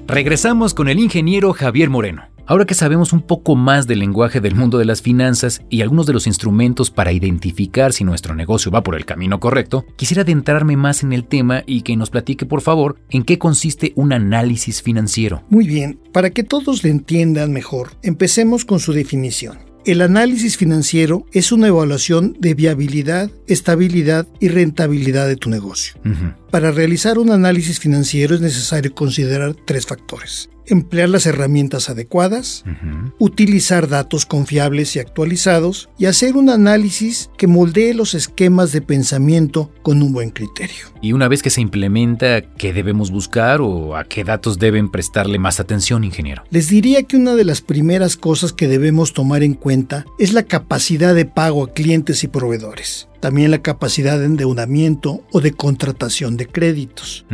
Regresamos 0.07 0.73
con 0.73 0.87
el 0.87 0.97
ingeniero 0.97 1.51
Javier 1.51 1.89
Moreno. 1.89 2.23
Ahora 2.45 2.65
que 2.65 2.73
sabemos 2.73 3.11
un 3.11 3.21
poco 3.21 3.57
más 3.57 3.85
del 3.85 3.99
lenguaje 3.99 4.39
del 4.39 4.55
mundo 4.55 4.77
de 4.77 4.85
las 4.85 5.01
finanzas 5.01 5.61
y 5.69 5.81
algunos 5.81 6.05
de 6.05 6.13
los 6.13 6.25
instrumentos 6.25 6.89
para 6.89 7.11
identificar 7.11 7.91
si 7.91 8.05
nuestro 8.05 8.33
negocio 8.33 8.71
va 8.71 8.81
por 8.81 8.95
el 8.95 9.05
camino 9.05 9.41
correcto, 9.41 9.85
quisiera 9.97 10.21
adentrarme 10.21 10.77
más 10.77 11.03
en 11.03 11.11
el 11.11 11.25
tema 11.25 11.63
y 11.67 11.81
que 11.81 11.97
nos 11.97 12.11
platique 12.11 12.45
por 12.45 12.61
favor 12.61 12.95
en 13.09 13.23
qué 13.23 13.37
consiste 13.37 13.91
un 13.95 14.13
análisis 14.13 14.81
financiero. 14.81 15.43
Muy 15.49 15.67
bien, 15.67 15.99
para 16.13 16.29
que 16.29 16.43
todos 16.43 16.85
le 16.85 16.91
entiendan 16.91 17.51
mejor, 17.51 17.91
empecemos 18.03 18.63
con 18.63 18.79
su 18.79 18.93
definición. 18.93 19.68
El 19.85 20.01
análisis 20.01 20.57
financiero 20.57 21.25
es 21.31 21.51
una 21.51 21.67
evaluación 21.67 22.35
de 22.39 22.53
viabilidad, 22.53 23.31
estabilidad 23.47 24.27
y 24.39 24.49
rentabilidad 24.49 25.27
de 25.27 25.37
tu 25.37 25.49
negocio. 25.49 25.93
Para 26.51 26.71
realizar 26.71 27.17
un 27.17 27.31
análisis 27.31 27.79
financiero 27.79 28.35
es 28.35 28.41
necesario 28.41 28.93
considerar 28.93 29.55
tres 29.65 29.85
factores 29.85 30.49
emplear 30.69 31.09
las 31.09 31.25
herramientas 31.25 31.89
adecuadas, 31.89 32.63
utilizar 33.17 33.87
datos 33.87 34.25
confiables 34.25 34.95
y 34.95 34.99
actualizados 34.99 35.89
y 35.97 36.05
hacer 36.05 36.35
un 36.35 36.49
análisis 36.49 37.29
que 37.37 37.47
moldee 37.47 37.93
los 37.93 38.13
esquemas 38.13 38.71
de 38.71 38.81
pensamiento 38.81 39.71
con 39.81 40.01
un 40.01 40.13
buen 40.13 40.29
criterio. 40.29 40.87
Y 41.01 41.13
una 41.13 41.27
vez 41.27 41.41
que 41.41 41.49
se 41.49 41.61
implementa, 41.61 42.41
¿qué 42.41 42.73
debemos 42.73 43.11
buscar 43.11 43.61
o 43.61 43.95
a 43.95 44.03
qué 44.03 44.23
datos 44.23 44.59
deben 44.59 44.89
prestarle 44.91 45.39
más 45.39 45.59
atención, 45.59 46.03
ingeniero? 46.03 46.43
Les 46.49 46.69
diría 46.69 47.03
que 47.03 47.17
una 47.17 47.35
de 47.35 47.45
las 47.45 47.61
primeras 47.61 48.17
cosas 48.17 48.53
que 48.53 48.67
debemos 48.67 49.13
tomar 49.13 49.43
en 49.43 49.53
cuenta 49.53 50.05
es 50.17 50.33
la 50.33 50.43
capacidad 50.43 51.15
de 51.15 51.25
pago 51.25 51.63
a 51.63 51.73
clientes 51.73 52.23
y 52.23 52.27
proveedores 52.27 53.08
también 53.19 53.51
la 53.51 53.61
capacidad 53.61 54.19
de 54.19 54.25
endeudamiento 54.25 55.21
o 55.31 55.41
de 55.41 55.53
contratación 55.53 56.37
de 56.37 56.47
créditos, 56.47 57.25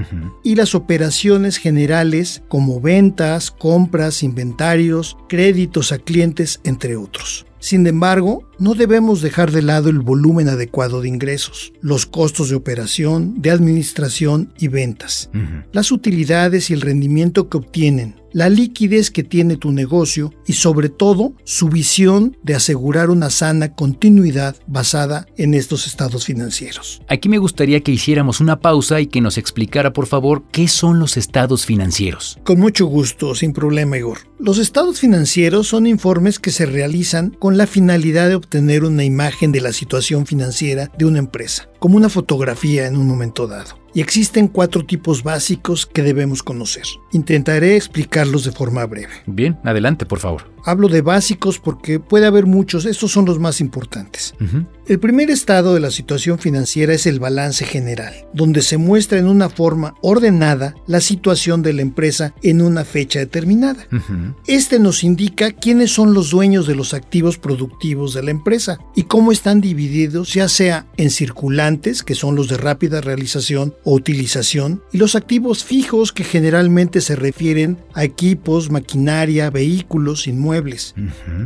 y 0.44 0.56
las 0.56 0.76
operaciones 0.76 1.58
generales 1.58 2.44
como 2.48 2.82
ventas, 2.82 3.52
compras, 3.52 4.24
inventarios, 4.24 5.18
créditos 5.28 5.92
a 5.92 5.98
clientes, 5.98 6.60
entre 6.64 6.96
otros. 6.96 7.46
Sin 7.60 7.88
embargo, 7.88 8.44
no 8.60 8.74
debemos 8.74 9.22
dejar 9.22 9.52
de 9.52 9.62
lado 9.62 9.90
el 9.90 10.00
volumen 10.00 10.50
adecuado 10.50 11.02
de 11.02 11.08
ingresos, 11.08 11.74
los 11.82 12.06
costos 12.06 12.50
de 12.50 12.56
operación, 12.56 13.42
de 13.42 13.52
administración 13.52 14.54
y 14.58 14.68
ventas, 14.68 15.30
las 15.72 15.92
utilidades 15.92 16.70
y 16.70 16.74
el 16.74 16.82
rendimiento 16.82 17.50
que 17.50 17.58
obtienen, 17.58 18.16
la 18.36 18.50
liquidez 18.50 19.12
que 19.12 19.24
tiene 19.24 19.56
tu 19.56 19.72
negocio 19.72 20.34
y 20.46 20.54
sobre 20.54 20.90
todo 20.90 21.34
su 21.46 21.70
visión 21.70 22.36
de 22.44 22.54
asegurar 22.54 23.10
una 23.10 23.30
sana 23.30 23.76
continuidad 23.76 24.58
basada 24.68 25.26
en 25.38 25.54
estos 25.54 25.88
estados 25.88 26.26
financieros. 26.26 27.02
Aquí 27.08 27.30
me 27.30 27.38
gustaría 27.38 27.80
que 27.80 27.94
hiciéramos 27.94 28.42
una 28.42 28.60
pausa 28.60 29.00
y 29.00 29.08
que 29.08 29.22
nos 29.22 29.38
explicara 29.38 29.94
por 29.94 30.06
favor 30.06 30.44
qué 30.52 30.68
son 30.68 31.00
los 31.00 31.16
estados 31.16 31.66
financieros. 31.66 32.38
Con 32.44 32.60
mucho 32.60 32.88
gusto, 32.88 33.36
sin 33.36 33.54
problema 33.54 33.98
Igor. 33.98 34.18
Los 34.38 34.58
estados 34.58 35.00
financieros 35.00 35.70
son 35.70 35.88
informes 35.88 36.38
que 36.38 36.52
se 36.52 36.66
realizan 36.66 37.30
con 37.30 37.58
la 37.58 37.68
finalidad 37.68 38.28
de 38.28 38.36
obtener 38.46 38.84
una 38.84 39.04
imagen 39.04 39.52
de 39.52 39.62
la 39.62 39.74
situación 39.74 40.26
financiera 40.26 40.90
de 40.98 41.06
una 41.06 41.20
empresa, 41.20 41.68
como 41.80 41.98
una 41.98 42.10
fotografía 42.10 42.88
en 42.88 42.96
un 42.96 43.08
momento 43.08 43.48
dado 43.48 43.86
y 43.96 44.02
existen 44.02 44.50
cuatro 44.50 44.86
tipos 44.86 45.24
básicos 45.24 45.86
que 45.86 46.04
debemos 46.04 46.44
conocer. 46.44 46.84
Intentaré 47.14 47.78
explicarlos 47.78 48.44
de 48.44 48.52
forma 48.52 48.86
breve. 48.86 49.14
Bien, 49.26 49.58
adelante, 49.64 50.06
por 50.06 50.20
favor. 50.20 50.55
Hablo 50.66 50.88
de 50.90 51.02
básicos 51.02 51.60
porque 51.60 52.00
puede 52.00 52.26
haber 52.26 52.48
muchos, 52.48 52.86
estos 52.86 53.12
son 53.12 53.26
los 53.26 53.38
más 53.38 53.62
importantes. 53.62 54.34
El 54.88 55.00
primer 55.00 55.30
estado 55.30 55.76
de 55.76 55.80
la 55.80 55.92
situación 55.92 56.40
financiera 56.40 56.94
es 56.94 57.06
el 57.06 57.20
balance 57.20 57.66
general, 57.66 58.14
donde 58.34 58.64
se 58.64 58.78
muestra 58.78 59.20
en 59.20 59.28
una 59.28 59.50
forma 59.50 59.94
ordenada 60.02 60.74
la 60.88 61.02
situación 61.02 61.62
de 61.62 61.74
la 61.74 61.84
empresa 61.84 62.34
en 62.42 62.64
una 62.64 62.84
fecha 62.84 63.20
determinada. 63.20 63.88
Este 64.48 64.80
nos 64.80 65.04
indica 65.04 65.52
quiénes 65.52 65.92
son 65.92 66.16
los 66.16 66.32
dueños 66.32 66.66
de 66.66 66.76
los 66.76 66.96
activos 66.96 67.38
productivos 67.38 68.16
de 68.16 68.24
la 68.24 68.32
empresa 68.32 68.80
y 68.96 69.04
cómo 69.04 69.32
están 69.32 69.62
divididos, 69.62 70.34
ya 70.34 70.50
sea 70.50 70.88
en 70.98 71.12
circulantes, 71.12 72.02
que 72.02 72.16
son 72.16 72.36
los 72.36 72.48
de 72.48 72.58
rápida 72.58 73.02
realización 73.02 73.76
o 73.84 73.94
utilización, 73.94 74.82
y 74.92 74.98
los 74.98 75.16
activos 75.16 75.64
fijos 75.64 76.12
que 76.12 76.24
generalmente 76.24 77.02
se 77.02 77.16
refieren 77.16 77.78
a 77.94 78.04
equipos, 78.04 78.72
maquinaria, 78.72 79.52
vehículos, 79.52 80.28
inmuebles, 80.28 80.55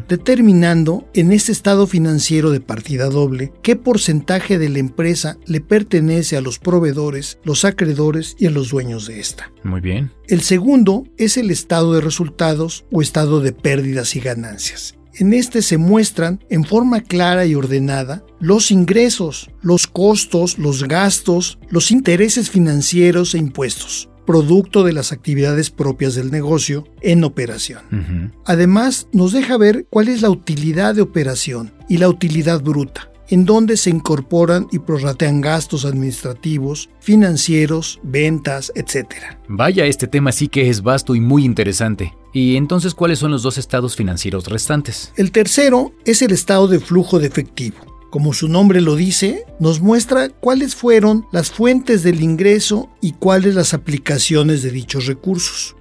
determinando 0.08 1.08
en 1.14 1.32
este 1.32 1.52
estado 1.52 1.88
financiero 1.88 2.52
de 2.52 2.62
partida 2.62 3.10
doble 3.10 3.52
qué 3.62 3.76
porcentaje 3.76 4.58
de 4.58 4.70
la 4.70 4.80
empresa 4.80 5.38
le 5.46 5.62
pertenece 5.62 6.38
a 6.38 6.42
los 6.42 6.60
proveedores, 6.60 7.40
los 7.44 7.66
acreedores 7.66 8.36
y 8.40 8.48
a 8.48 8.52
los 8.52 8.70
dueños 8.70 9.08
de 9.08 9.20
esta. 9.20 9.52
Muy 9.64 9.82
bien. 9.82 10.12
El 10.28 10.42
segundo 10.42 11.06
es 11.18 11.38
el 11.38 11.52
estado 11.52 11.94
de 11.94 12.02
resultados 12.02 12.86
o 12.92 13.02
estado 13.02 13.42
de 13.42 13.52
pérdidas 13.52 14.16
y 14.16 14.20
ganancias. 14.20 14.96
En 15.16 15.34
este 15.34 15.62
se 15.62 15.78
muestran 15.78 16.40
en 16.50 16.64
forma 16.64 17.02
clara 17.02 17.46
y 17.46 17.56
ordenada 17.56 18.24
los 18.40 18.72
ingresos, 18.72 19.50
los 19.62 19.86
costos, 19.88 20.58
los 20.58 20.88
gastos, 20.88 21.60
los 21.70 21.92
intereses 21.92 22.50
financieros 22.50 23.36
e 23.36 23.40
impuestos 23.40 24.10
producto 24.30 24.84
de 24.84 24.94
las 24.94 25.12
actividades 25.12 25.72
propias 25.72 26.14
del 26.14 26.30
negocio 26.30 26.88
en 27.02 27.24
operación. 27.24 28.32
Además, 28.46 29.08
nos 29.12 29.34
deja 29.34 29.58
ver 29.58 29.88
cuál 29.90 30.08
es 30.08 30.22
la 30.22 30.30
utilidad 30.30 30.94
de 30.94 31.02
operación 31.02 31.74
y 31.90 31.98
la 31.98 32.10
utilidad 32.10 32.62
bruta, 32.62 33.12
en 33.30 33.46
donde 33.46 33.76
se 33.76 33.90
incorporan 33.90 34.68
y 34.72 34.78
prorratean 34.78 35.42
gastos 35.42 35.84
administrativos, 35.84 36.92
financieros, 37.00 38.00
ventas, 38.04 38.72
etc. 38.76 39.08
Vaya, 39.48 39.88
este 39.88 40.06
tema 40.06 40.32
sí 40.32 40.48
que 40.48 40.70
es 40.70 40.84
vasto 40.84 41.16
y 41.16 41.22
muy 41.22 41.44
interesante. 41.44 42.14
¿Y 42.32 42.56
entonces 42.56 42.94
cuáles 42.94 43.18
son 43.18 43.32
los 43.32 43.42
dos 43.42 43.58
estados 43.58 43.96
financieros 43.96 44.46
restantes? 44.46 45.12
El 45.16 45.32
tercero 45.32 45.92
es 46.06 46.22
el 46.22 46.34
estado 46.34 46.68
de 46.68 46.80
flujo 46.80 47.18
de 47.18 47.26
efectivo 47.26 47.89
como 48.10 48.34
su 48.34 48.48
nombre 48.48 48.82
lo 48.82 48.96
dice, 48.96 49.46
nos 49.60 49.82
muestra 49.82 50.30
cuáles 50.30 50.76
fueron 50.76 51.26
las 51.32 51.52
fuentes 51.52 52.04
del 52.04 52.22
ingreso 52.22 52.90
y 53.02 53.14
cuáles 53.14 53.56
las 53.56 53.74
aplicaciones 53.74 54.64
de 54.64 54.72
dichos 54.72 55.06
recursos. 55.06 55.76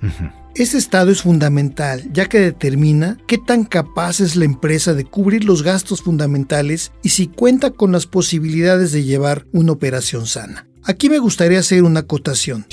Este 0.55 0.77
estado 0.77 1.13
es 1.13 1.23
fundamental 1.23 2.11
ya 2.13 2.27
que 2.27 2.41
determina 2.41 3.17
qué 3.29 3.39
tan 3.39 3.65
capaz 3.65 4.19
es 4.19 4.35
la 4.35 4.45
empresa 4.45 4.93
de 4.93 5.05
cubrir 5.05 5.45
los 5.45 5.63
gastos 5.63 6.03
fundamentales 6.03 6.91
y 7.03 7.11
si 7.11 7.29
cuenta 7.29 7.71
con 7.71 7.93
las 7.93 8.07
posibilidades 8.07 8.91
de 8.91 9.05
llevar 9.05 9.47
una 9.53 9.73
operación 9.73 10.27
sana. 10.27 10.67
Aquí 10.83 11.11
me 11.11 11.19
gustaría 11.19 11.59
hacer 11.59 11.83
una 11.83 12.01
acotación. 12.01 12.67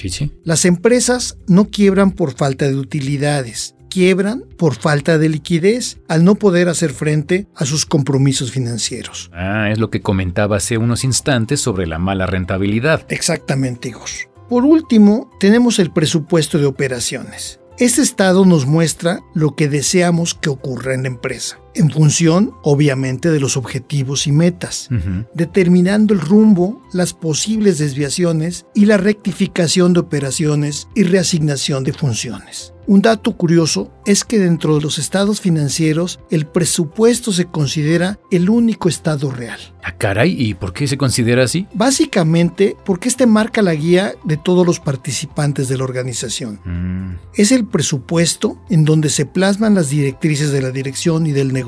Las 0.43 0.65
empresas 0.65 1.37
no 1.47 1.65
quiebran 1.65 2.11
por 2.13 2.33
falta 2.33 2.65
de 2.65 2.75
utilidades, 2.75 3.74
quiebran 3.95 4.43
por 4.57 4.75
falta 4.75 5.17
de 5.17 5.29
liquidez 5.29 5.99
al 6.09 6.25
no 6.25 6.35
poder 6.35 6.67
hacer 6.67 6.91
frente 6.91 7.47
a 7.55 7.63
sus 7.63 7.85
compromisos 7.85 8.51
financieros. 8.51 9.31
Ah, 9.33 9.69
es 9.71 9.79
lo 9.79 9.89
que 9.89 10.01
comentaba 10.01 10.57
hace 10.57 10.77
unos 10.77 11.05
instantes 11.05 11.61
sobre 11.61 11.87
la 11.87 11.97
mala 11.97 12.25
rentabilidad. 12.25 13.05
Exactamente, 13.07 13.87
Igor. 13.87 14.09
Por 14.49 14.65
último, 14.65 15.31
tenemos 15.39 15.79
el 15.79 15.93
presupuesto 15.93 16.57
de 16.57 16.65
operaciones. 16.65 17.61
Este 17.79 18.01
estado 18.01 18.43
nos 18.43 18.65
muestra 18.65 19.21
lo 19.33 19.55
que 19.55 19.69
deseamos 19.69 20.33
que 20.33 20.49
ocurra 20.49 20.93
en 20.93 21.03
la 21.03 21.07
empresa, 21.07 21.57
en 21.75 21.91
función, 21.91 22.53
obviamente, 22.63 23.29
de 23.29 23.39
los 23.39 23.57
objetivos 23.57 24.27
y 24.27 24.31
metas, 24.31 24.89
determinando 25.33 26.13
el 26.13 26.21
rumbo, 26.21 26.81
las 26.93 27.13
posibles 27.13 27.77
desviaciones 27.77 28.65
y 28.73 28.85
la 28.85 28.97
rectificación 28.97 29.93
de 29.93 29.99
operaciones 29.99 30.87
y 30.95 31.03
reasignación 31.03 31.83
de 31.83 31.93
funciones. 31.93 32.73
Un 32.87 33.01
dato 33.01 33.35
curioso 33.35 33.91
es 34.05 34.23
que 34.23 34.37
dentro 34.37 34.75
de 34.75 34.81
los 34.81 34.99
estados 34.99 35.41
financieros 35.41 36.19
el 36.29 36.45
presupuesto 36.45 37.31
se 37.31 37.45
considera 37.45 38.19
el 38.29 38.49
único 38.49 38.89
estado 38.89 39.31
real. 39.31 39.59
Ah, 39.83 39.97
caray, 39.97 40.35
¿y 40.39 40.53
por 40.53 40.73
qué 40.73 40.87
se 40.87 40.97
considera 40.97 41.43
así? 41.43 41.67
Básicamente 41.73 42.75
porque 42.85 43.07
este 43.07 43.25
marca 43.25 43.63
la 43.63 43.73
guía 43.73 44.13
de 44.23 44.37
todos 44.37 44.65
los 44.65 44.79
participantes 44.79 45.67
de 45.67 45.77
la 45.77 45.83
organización. 45.83 46.59
Mm. 46.63 47.17
Es 47.33 47.51
el 47.51 47.65
presupuesto 47.65 48.59
en 48.69 48.85
donde 48.85 49.09
se 49.09 49.25
plasman 49.25 49.73
las 49.73 49.89
directrices 49.89 50.51
de 50.51 50.61
la 50.61 50.71
dirección 50.71 51.25
y 51.25 51.31
del 51.31 51.53
negocio, 51.53 51.64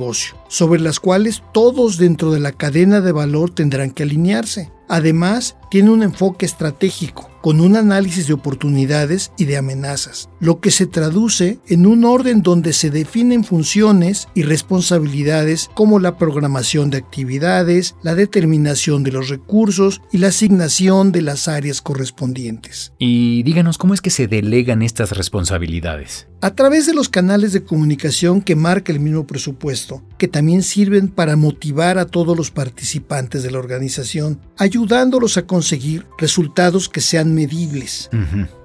sobre 0.47 0.79
las 0.79 0.99
cuales 0.99 1.43
todos 1.53 1.97
dentro 1.97 2.31
de 2.31 2.39
la 2.39 2.51
cadena 2.51 3.01
de 3.01 3.11
valor 3.11 3.49
tendrán 3.49 3.91
que 3.91 4.03
alinearse. 4.03 4.71
Además, 4.87 5.57
tiene 5.69 5.89
un 5.89 6.03
enfoque 6.03 6.45
estratégico, 6.45 7.29
con 7.41 7.61
un 7.61 7.75
análisis 7.75 8.27
de 8.27 8.33
oportunidades 8.33 9.31
y 9.37 9.45
de 9.45 9.57
amenazas, 9.57 10.29
lo 10.39 10.59
que 10.59 10.71
se 10.71 10.85
traduce 10.85 11.59
en 11.67 11.85
un 11.85 12.05
orden 12.05 12.41
donde 12.41 12.73
se 12.73 12.89
definen 12.89 13.43
funciones 13.43 14.27
y 14.33 14.43
responsabilidades 14.43 15.69
como 15.73 15.99
la 15.99 16.17
programación 16.17 16.89
de 16.89 16.97
actividades, 16.97 17.95
la 18.03 18.15
determinación 18.15 19.03
de 19.03 19.11
los 19.11 19.29
recursos 19.29 20.01
y 20.11 20.17
la 20.17 20.27
asignación 20.27 21.11
de 21.11 21.21
las 21.21 21.47
áreas 21.47 21.81
correspondientes. 21.81 22.93
Y 22.99 23.43
díganos 23.43 23.77
cómo 23.77 23.93
es 23.93 24.01
que 24.01 24.09
se 24.09 24.27
delegan 24.27 24.81
estas 24.81 25.11
responsabilidades. 25.11 26.27
A 26.39 26.51
través 26.51 26.85
de 26.85 26.93
los 26.93 27.09
canales 27.09 27.51
de 27.51 27.63
comunicación 27.63 28.41
que 28.41 28.55
marca 28.55 28.91
el 28.91 28.99
mismo 28.99 29.25
presupuesto, 29.25 30.03
que 30.19 30.27
también 30.27 30.61
sirven 30.61 31.07
para 31.07 31.35
motivar 31.35 31.97
a 31.97 32.05
todos 32.05 32.37
los 32.37 32.51
participantes 32.51 33.41
de 33.41 33.49
la 33.49 33.57
organización, 33.57 34.39
ayudándolos 34.55 35.37
a 35.37 35.47
conseguir 35.47 36.05
resultados 36.19 36.89
que 36.89 37.01
sean 37.01 37.26
medibles. 37.33 38.09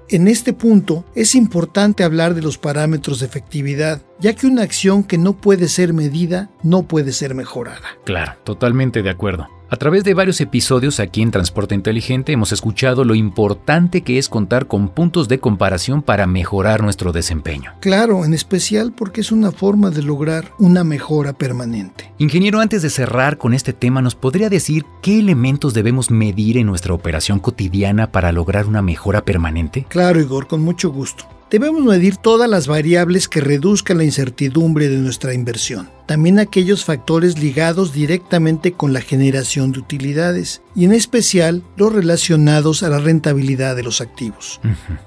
En 0.09 0.27
este 0.27 0.53
punto 0.53 1.05
es 1.15 1.33
importante 1.33 2.03
hablar 2.03 2.35
de 2.35 2.41
los 2.41 2.57
parámetros 2.57 3.19
de 3.19 3.25
efectividad, 3.25 4.01
ya 4.19 4.33
que 4.33 4.47
una 4.47 4.61
acción 4.61 5.03
que 5.03 5.17
no 5.17 5.33
puede 5.33 5.67
ser 5.67 5.93
medida 5.93 6.49
no 6.61 6.83
puede 6.83 7.13
ser 7.13 7.33
mejorada. 7.33 7.87
Claro, 8.05 8.33
totalmente 8.43 9.01
de 9.01 9.09
acuerdo. 9.09 9.47
A 9.73 9.75
través 9.75 10.03
de 10.03 10.13
varios 10.13 10.39
episodios 10.39 10.99
aquí 10.99 11.23
en 11.23 11.31
Transporte 11.31 11.73
Inteligente 11.73 12.31
hemos 12.31 12.51
escuchado 12.51 13.03
lo 13.03 13.15
importante 13.15 14.01
que 14.01 14.19
es 14.19 14.29
contar 14.29 14.67
con 14.67 14.87
puntos 14.87 15.27
de 15.27 15.39
comparación 15.39 16.03
para 16.03 16.27
mejorar 16.27 16.83
nuestro 16.83 17.11
desempeño. 17.11 17.71
Claro, 17.79 18.23
en 18.23 18.35
especial 18.35 18.93
porque 18.95 19.21
es 19.21 19.31
una 19.31 19.51
forma 19.51 19.89
de 19.89 20.03
lograr 20.03 20.51
una 20.59 20.83
mejora 20.83 21.33
permanente. 21.33 22.13
Ingeniero, 22.19 22.59
antes 22.59 22.83
de 22.83 22.91
cerrar 22.91 23.39
con 23.39 23.55
este 23.55 23.73
tema, 23.73 24.03
¿nos 24.03 24.13
podría 24.13 24.47
decir 24.47 24.85
qué 25.01 25.17
elementos 25.17 25.73
debemos 25.73 26.11
medir 26.11 26.59
en 26.59 26.67
nuestra 26.67 26.93
operación 26.93 27.39
cotidiana 27.39 28.11
para 28.11 28.31
lograr 28.31 28.67
una 28.67 28.83
mejora 28.83 29.25
permanente? 29.25 29.87
Claro, 29.89 30.21
Igor, 30.21 30.45
con 30.45 30.61
mucho 30.61 30.91
gusto. 30.91 31.25
Debemos 31.53 31.83
medir 31.83 32.17
todas 32.17 32.49
las 32.49 32.65
variables 32.65 33.27
que 33.27 33.39
reduzcan 33.39 33.99
la 33.99 34.03
incertidumbre 34.03 34.89
de 34.89 34.97
nuestra 34.97 35.35
inversión, 35.35 35.87
también 36.07 36.39
aquellos 36.39 36.83
factores 36.83 37.37
ligados 37.37 37.93
directamente 37.93 38.71
con 38.71 38.91
la 38.91 39.01
generación 39.01 39.71
de 39.71 39.77
utilidades 39.77 40.63
y 40.75 40.85
en 40.85 40.93
especial 40.93 41.63
los 41.75 41.93
relacionados 41.93 42.81
a 42.81 42.89
la 42.89 42.97
rentabilidad 42.97 43.75
de 43.75 43.83
los 43.83 44.01
activos. 44.01 44.61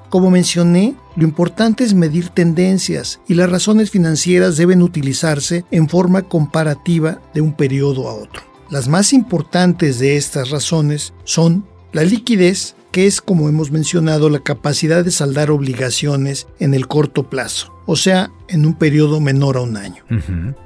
Como 0.08 0.30
mencioné, 0.30 0.94
lo 1.16 1.24
importante 1.24 1.82
es 1.82 1.94
medir 1.94 2.28
tendencias 2.28 3.18
y 3.26 3.34
las 3.34 3.50
razones 3.50 3.90
financieras 3.90 4.56
deben 4.56 4.82
utilizarse 4.82 5.64
en 5.72 5.88
forma 5.88 6.22
comparativa 6.22 7.20
de 7.34 7.40
un 7.40 7.54
periodo 7.54 8.08
a 8.08 8.14
otro. 8.14 8.42
Las 8.70 8.86
más 8.86 9.12
importantes 9.12 9.98
de 9.98 10.16
estas 10.16 10.50
razones 10.50 11.12
son 11.24 11.66
la 11.92 12.04
liquidez, 12.04 12.76
que 12.96 13.06
es, 13.06 13.20
como 13.20 13.50
hemos 13.50 13.70
mencionado, 13.70 14.30
la 14.30 14.38
capacidad 14.38 15.04
de 15.04 15.10
saldar 15.10 15.50
obligaciones 15.50 16.46
en 16.58 16.72
el 16.72 16.88
corto 16.88 17.28
plazo, 17.28 17.74
o 17.84 17.94
sea, 17.94 18.30
en 18.48 18.64
un 18.64 18.72
periodo 18.72 19.20
menor 19.20 19.58
a 19.58 19.60
un 19.60 19.76
año. 19.76 20.02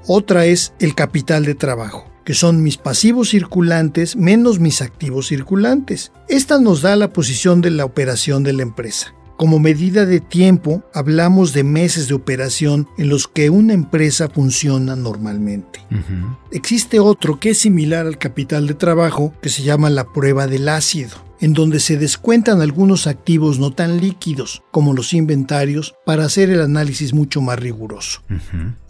Otra 0.06 0.46
es 0.46 0.72
el 0.78 0.94
capital 0.94 1.44
de 1.44 1.56
trabajo 1.56 2.06
que 2.24 2.34
son 2.34 2.62
mis 2.62 2.76
pasivos 2.76 3.30
circulantes 3.30 4.14
menos 4.14 4.60
mis 4.60 4.80
activos 4.80 5.26
circulantes. 5.26 6.12
Esta 6.28 6.60
nos 6.60 6.82
da 6.82 6.94
la 6.94 7.12
posición 7.12 7.62
de 7.62 7.72
la 7.72 7.84
operación 7.84 8.44
de 8.44 8.52
la 8.52 8.62
empresa 8.62 9.12
Como 9.40 9.58
medida 9.58 10.04
de 10.04 10.20
tiempo, 10.20 10.84
hablamos 10.92 11.54
de 11.54 11.64
meses 11.64 12.08
de 12.08 12.12
operación 12.12 12.86
en 12.98 13.08
los 13.08 13.26
que 13.26 13.48
una 13.48 13.72
empresa 13.72 14.28
funciona 14.28 14.96
normalmente. 14.96 15.80
Existe 16.52 17.00
otro 17.00 17.40
que 17.40 17.48
es 17.48 17.58
similar 17.58 18.06
al 18.06 18.18
capital 18.18 18.66
de 18.66 18.74
trabajo 18.74 19.32
que 19.40 19.48
se 19.48 19.62
llama 19.62 19.88
la 19.88 20.12
prueba 20.12 20.46
del 20.46 20.68
ácido 20.68 21.16
en 21.40 21.54
donde 21.54 21.80
se 21.80 21.96
descuentan 21.96 22.60
algunos 22.60 23.06
activos 23.06 23.58
no 23.58 23.72
tan 23.72 23.98
líquidos 23.98 24.62
como 24.72 24.92
los 24.92 25.14
inventarios 25.14 25.94
para 26.04 26.26
hacer 26.26 26.50
el 26.50 26.60
análisis 26.60 27.14
mucho 27.14 27.40
más 27.40 27.58
riguroso. 27.58 28.20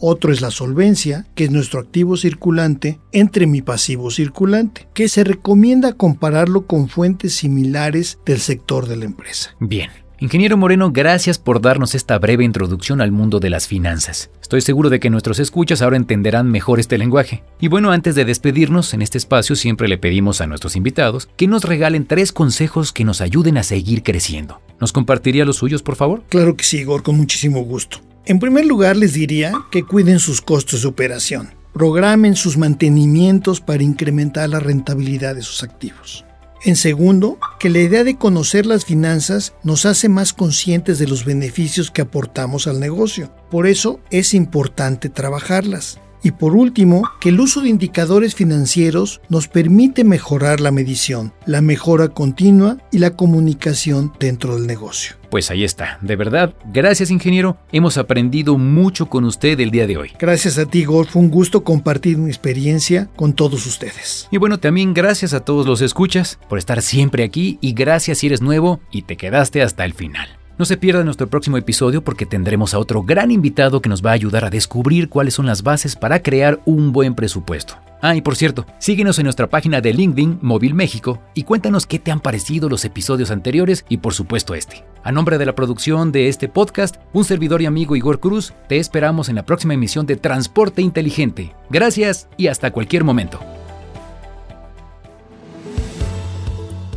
Otro 0.01 0.33
es 0.33 0.41
la 0.41 0.51
solvencia, 0.51 1.29
que 1.37 1.45
es 1.45 1.53
nuestro 1.53 1.79
activo 1.79 2.17
circulante 2.17 2.99
entre 3.13 3.47
mi 3.47 3.63
pasivo 3.63 4.11
circulante, 4.11 4.89
que 4.95 5.09
se 5.09 5.23
recomienda 5.23 5.93
compararlo 5.93 6.67
con 6.67 6.89
fuentes 6.89 7.37
similares 7.37 8.19
del 8.27 8.41
sector 8.41 8.89
de 8.89 8.97
la 8.97 9.05
empresa. 9.05 9.55
Bien. 9.61 9.91
Ingeniero 10.23 10.59
Moreno, 10.59 10.93
gracias 10.93 11.39
por 11.39 11.63
darnos 11.63 11.95
esta 11.95 12.19
breve 12.19 12.45
introducción 12.45 13.01
al 13.01 13.11
mundo 13.11 13.41
de 13.41 13.49
las 13.49 13.67
finanzas. 13.67 14.29
Estoy 14.43 14.61
seguro 14.61 14.91
de 14.91 15.01
que 15.01 15.09
nuestros 15.09 15.39
escuchas 15.39 15.81
ahora 15.81 15.97
entenderán 15.97 16.51
mejor 16.51 16.79
este 16.79 16.99
lenguaje. 16.99 17.43
Y 17.59 17.69
bueno, 17.69 17.91
antes 17.91 18.15
de 18.15 18.27
despedirnos, 18.27 18.93
en 18.93 19.01
este 19.01 19.17
espacio 19.17 19.57
siempre 19.57 19.89
le 19.89 19.97
pedimos 19.97 20.43
a 20.43 20.47
nuestros 20.47 20.77
invitados 20.77 21.31
que 21.39 21.47
nos 21.47 21.65
regalen 21.65 22.05
tres 22.05 22.33
consejos 22.33 22.93
que 22.93 23.03
nos 23.03 23.23
ayuden 23.23 23.57
a 23.57 23.63
seguir 23.63 24.03
creciendo. 24.03 24.61
¿Nos 24.79 24.93
compartiría 24.93 25.47
los 25.47 25.57
suyos, 25.57 25.83
por 25.83 25.97
favor? 25.97 26.23
Claro 26.29 26.55
que 26.55 26.65
sí, 26.65 26.81
Igor, 26.81 27.03
con 27.03 27.17
muchísimo 27.17 27.65
gusto. 27.65 28.01
En 28.27 28.41
primer 28.41 28.67
lugar, 28.67 28.99
les 28.99 29.15
diría 29.15 29.55
que 29.71 29.85
cuiden 29.85 30.19
sus 30.19 30.43
costos 30.43 30.83
de 30.83 30.89
operación. 30.89 31.55
Programen 31.73 32.37
sus 32.37 32.59
mantenimientos 32.59 33.63
para 33.63 33.83
incrementar 33.83 34.51
la 34.51 34.61
rentabilidad 34.61 35.35
de 35.35 35.41
sus 35.41 35.63
activos. 35.63 36.27
En 36.63 36.77
segundo, 36.77 37.39
que 37.59 37.71
la 37.71 37.79
idea 37.79 38.05
de 38.05 38.17
conocer 38.17 38.67
las 38.67 38.85
finanzas 38.85 39.55
nos 39.63 39.87
hace 39.87 40.11
más 40.11 40.35
conscientes 40.35 40.99
de 40.99 41.07
los 41.07 41.25
beneficios 41.25 41.91
que 41.91 42.03
aportamos 42.03 42.67
al 42.67 42.81
negocio. 42.81 43.33
Por 43.51 43.67
eso 43.67 44.01
es 44.11 44.35
importante 44.35 45.09
trabajarlas. 45.09 45.99
Y 46.23 46.33
por 46.33 46.55
último, 46.55 47.03
que 47.21 47.31
el 47.31 47.41
uso 47.41 47.63
de 47.63 47.69
indicadores 47.69 48.35
financieros 48.35 49.21
nos 49.29 49.49
permite 49.49 50.05
mejorar 50.05 50.61
la 50.61 50.71
medición, 50.71 51.33
la 51.47 51.61
mejora 51.61 52.09
continua 52.09 52.79
y 52.91 52.99
la 52.99 53.17
comunicación 53.17 54.13
dentro 54.19 54.57
del 54.57 54.67
negocio. 54.67 55.17
Pues 55.31 55.51
ahí 55.51 55.63
está, 55.63 55.99
de 56.01 56.17
verdad, 56.17 56.55
gracias 56.73 57.11
ingeniero, 57.11 57.57
hemos 57.71 57.99
aprendido 57.99 58.59
mucho 58.59 59.07
con 59.07 59.25
usted 59.25 59.61
el 59.61 59.71
día 59.71 59.87
de 59.87 59.97
hoy. 59.97 60.11
Gracias 60.19 60.59
a 60.59 60.67
ti, 60.67 60.85
Golf, 60.85 61.11
fue 61.13 61.23
un 61.23 61.31
gusto 61.31 61.63
compartir 61.63 62.19
mi 62.19 62.29
experiencia 62.29 63.09
con 63.15 63.33
todos 63.33 63.65
ustedes. 63.65 64.27
Y 64.33 64.39
bueno, 64.39 64.59
también 64.59 64.93
gracias 64.93 65.33
a 65.33 65.41
todos 65.41 65.67
los 65.67 65.83
escuchas 65.83 66.41
por 66.49 66.59
estar 66.59 66.83
siempre 66.83 67.23
aquí 67.23 67.59
y 67.61 67.75
gracias 67.75 68.19
si 68.19 68.27
eres 68.27 68.43
nuevo 68.43 68.81
y 68.91 69.03
te 69.03 69.17
quedaste 69.17 69.63
hasta 69.63 69.85
el 69.85 69.95
final. 69.95 70.40
No 70.61 70.67
se 70.67 70.77
pierda 70.77 71.03
nuestro 71.05 71.27
próximo 71.27 71.57
episodio 71.57 72.05
porque 72.05 72.27
tendremos 72.27 72.75
a 72.75 72.79
otro 72.79 73.03
gran 73.03 73.31
invitado 73.31 73.81
que 73.81 73.89
nos 73.89 74.05
va 74.05 74.11
a 74.11 74.13
ayudar 74.13 74.45
a 74.45 74.51
descubrir 74.51 75.09
cuáles 75.09 75.33
son 75.33 75.47
las 75.47 75.63
bases 75.63 75.97
para 75.97 76.23
crear 76.23 76.61
un 76.67 76.93
buen 76.93 77.15
presupuesto. 77.15 77.79
Ah, 78.03 78.15
y 78.15 78.21
por 78.21 78.37
cierto, 78.37 78.67
síguenos 78.79 79.19
en 79.19 79.25
nuestra 79.25 79.49
página 79.49 79.81
de 79.81 79.95
LinkedIn 79.95 80.41
Móvil 80.43 80.75
México 80.75 81.19
y 81.33 81.45
cuéntanos 81.45 81.87
qué 81.87 81.99
te 81.99 82.11
han 82.11 82.21
parecido 82.21 82.69
los 82.69 82.85
episodios 82.85 83.31
anteriores 83.31 83.87
y 83.89 83.97
por 83.97 84.13
supuesto 84.13 84.55
este. 84.55 84.85
A 85.03 85.13
nombre 85.13 85.39
de 85.39 85.47
la 85.47 85.55
producción 85.55 86.13
de 86.13 86.29
este 86.29 86.47
podcast, 86.47 86.97
un 87.15 87.25
servidor 87.25 87.63
y 87.63 87.65
amigo 87.65 87.97
Igor 87.97 88.21
Cruz, 88.21 88.53
te 88.69 88.77
esperamos 88.77 89.31
en 89.31 89.37
la 89.37 89.47
próxima 89.47 89.73
emisión 89.73 90.05
de 90.05 90.17
Transporte 90.17 90.83
Inteligente. 90.83 91.55
Gracias 91.71 92.29
y 92.37 92.49
hasta 92.49 92.71
cualquier 92.71 93.03
momento. 93.03 93.41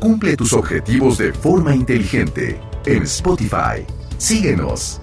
Cumple 0.01 0.35
tus 0.35 0.51
objetivos 0.51 1.17
de 1.17 1.31
forma 1.31 1.73
inteligente 1.73 2.59
en 2.85 3.03
Spotify. 3.03 3.85
Síguenos. 4.17 4.99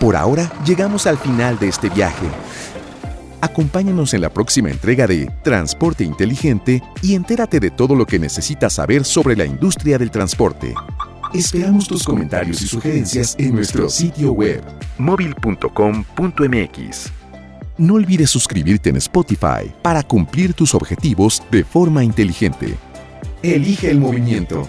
Por 0.00 0.16
ahora 0.16 0.50
llegamos 0.64 1.06
al 1.06 1.16
final 1.16 1.58
de 1.58 1.68
este 1.68 1.88
viaje. 1.88 2.26
Acompáñanos 3.40 4.14
en 4.14 4.20
la 4.20 4.30
próxima 4.30 4.70
entrega 4.70 5.06
de 5.06 5.30
Transporte 5.42 6.04
Inteligente 6.04 6.82
y 7.02 7.14
entérate 7.14 7.60
de 7.60 7.70
todo 7.70 7.94
lo 7.94 8.06
que 8.06 8.18
necesitas 8.18 8.74
saber 8.74 9.04
sobre 9.04 9.36
la 9.36 9.44
industria 9.44 9.98
del 9.98 10.10
transporte. 10.10 10.74
Esperamos 11.34 11.88
tus 11.88 12.04
comentarios 12.04 12.62
y 12.62 12.66
sugerencias 12.66 13.34
en 13.38 13.54
nuestro 13.54 13.88
sitio 13.88 14.32
web 14.32 14.62
móvil.com.mx. 14.98 17.12
No 17.78 17.94
olvides 17.94 18.30
suscribirte 18.30 18.90
en 18.90 18.96
Spotify 18.96 19.72
para 19.82 20.02
cumplir 20.02 20.54
tus 20.54 20.74
objetivos 20.74 21.42
de 21.50 21.64
forma 21.64 22.04
inteligente. 22.04 22.76
Elige 23.42 23.90
el 23.90 23.98
movimiento 23.98 24.68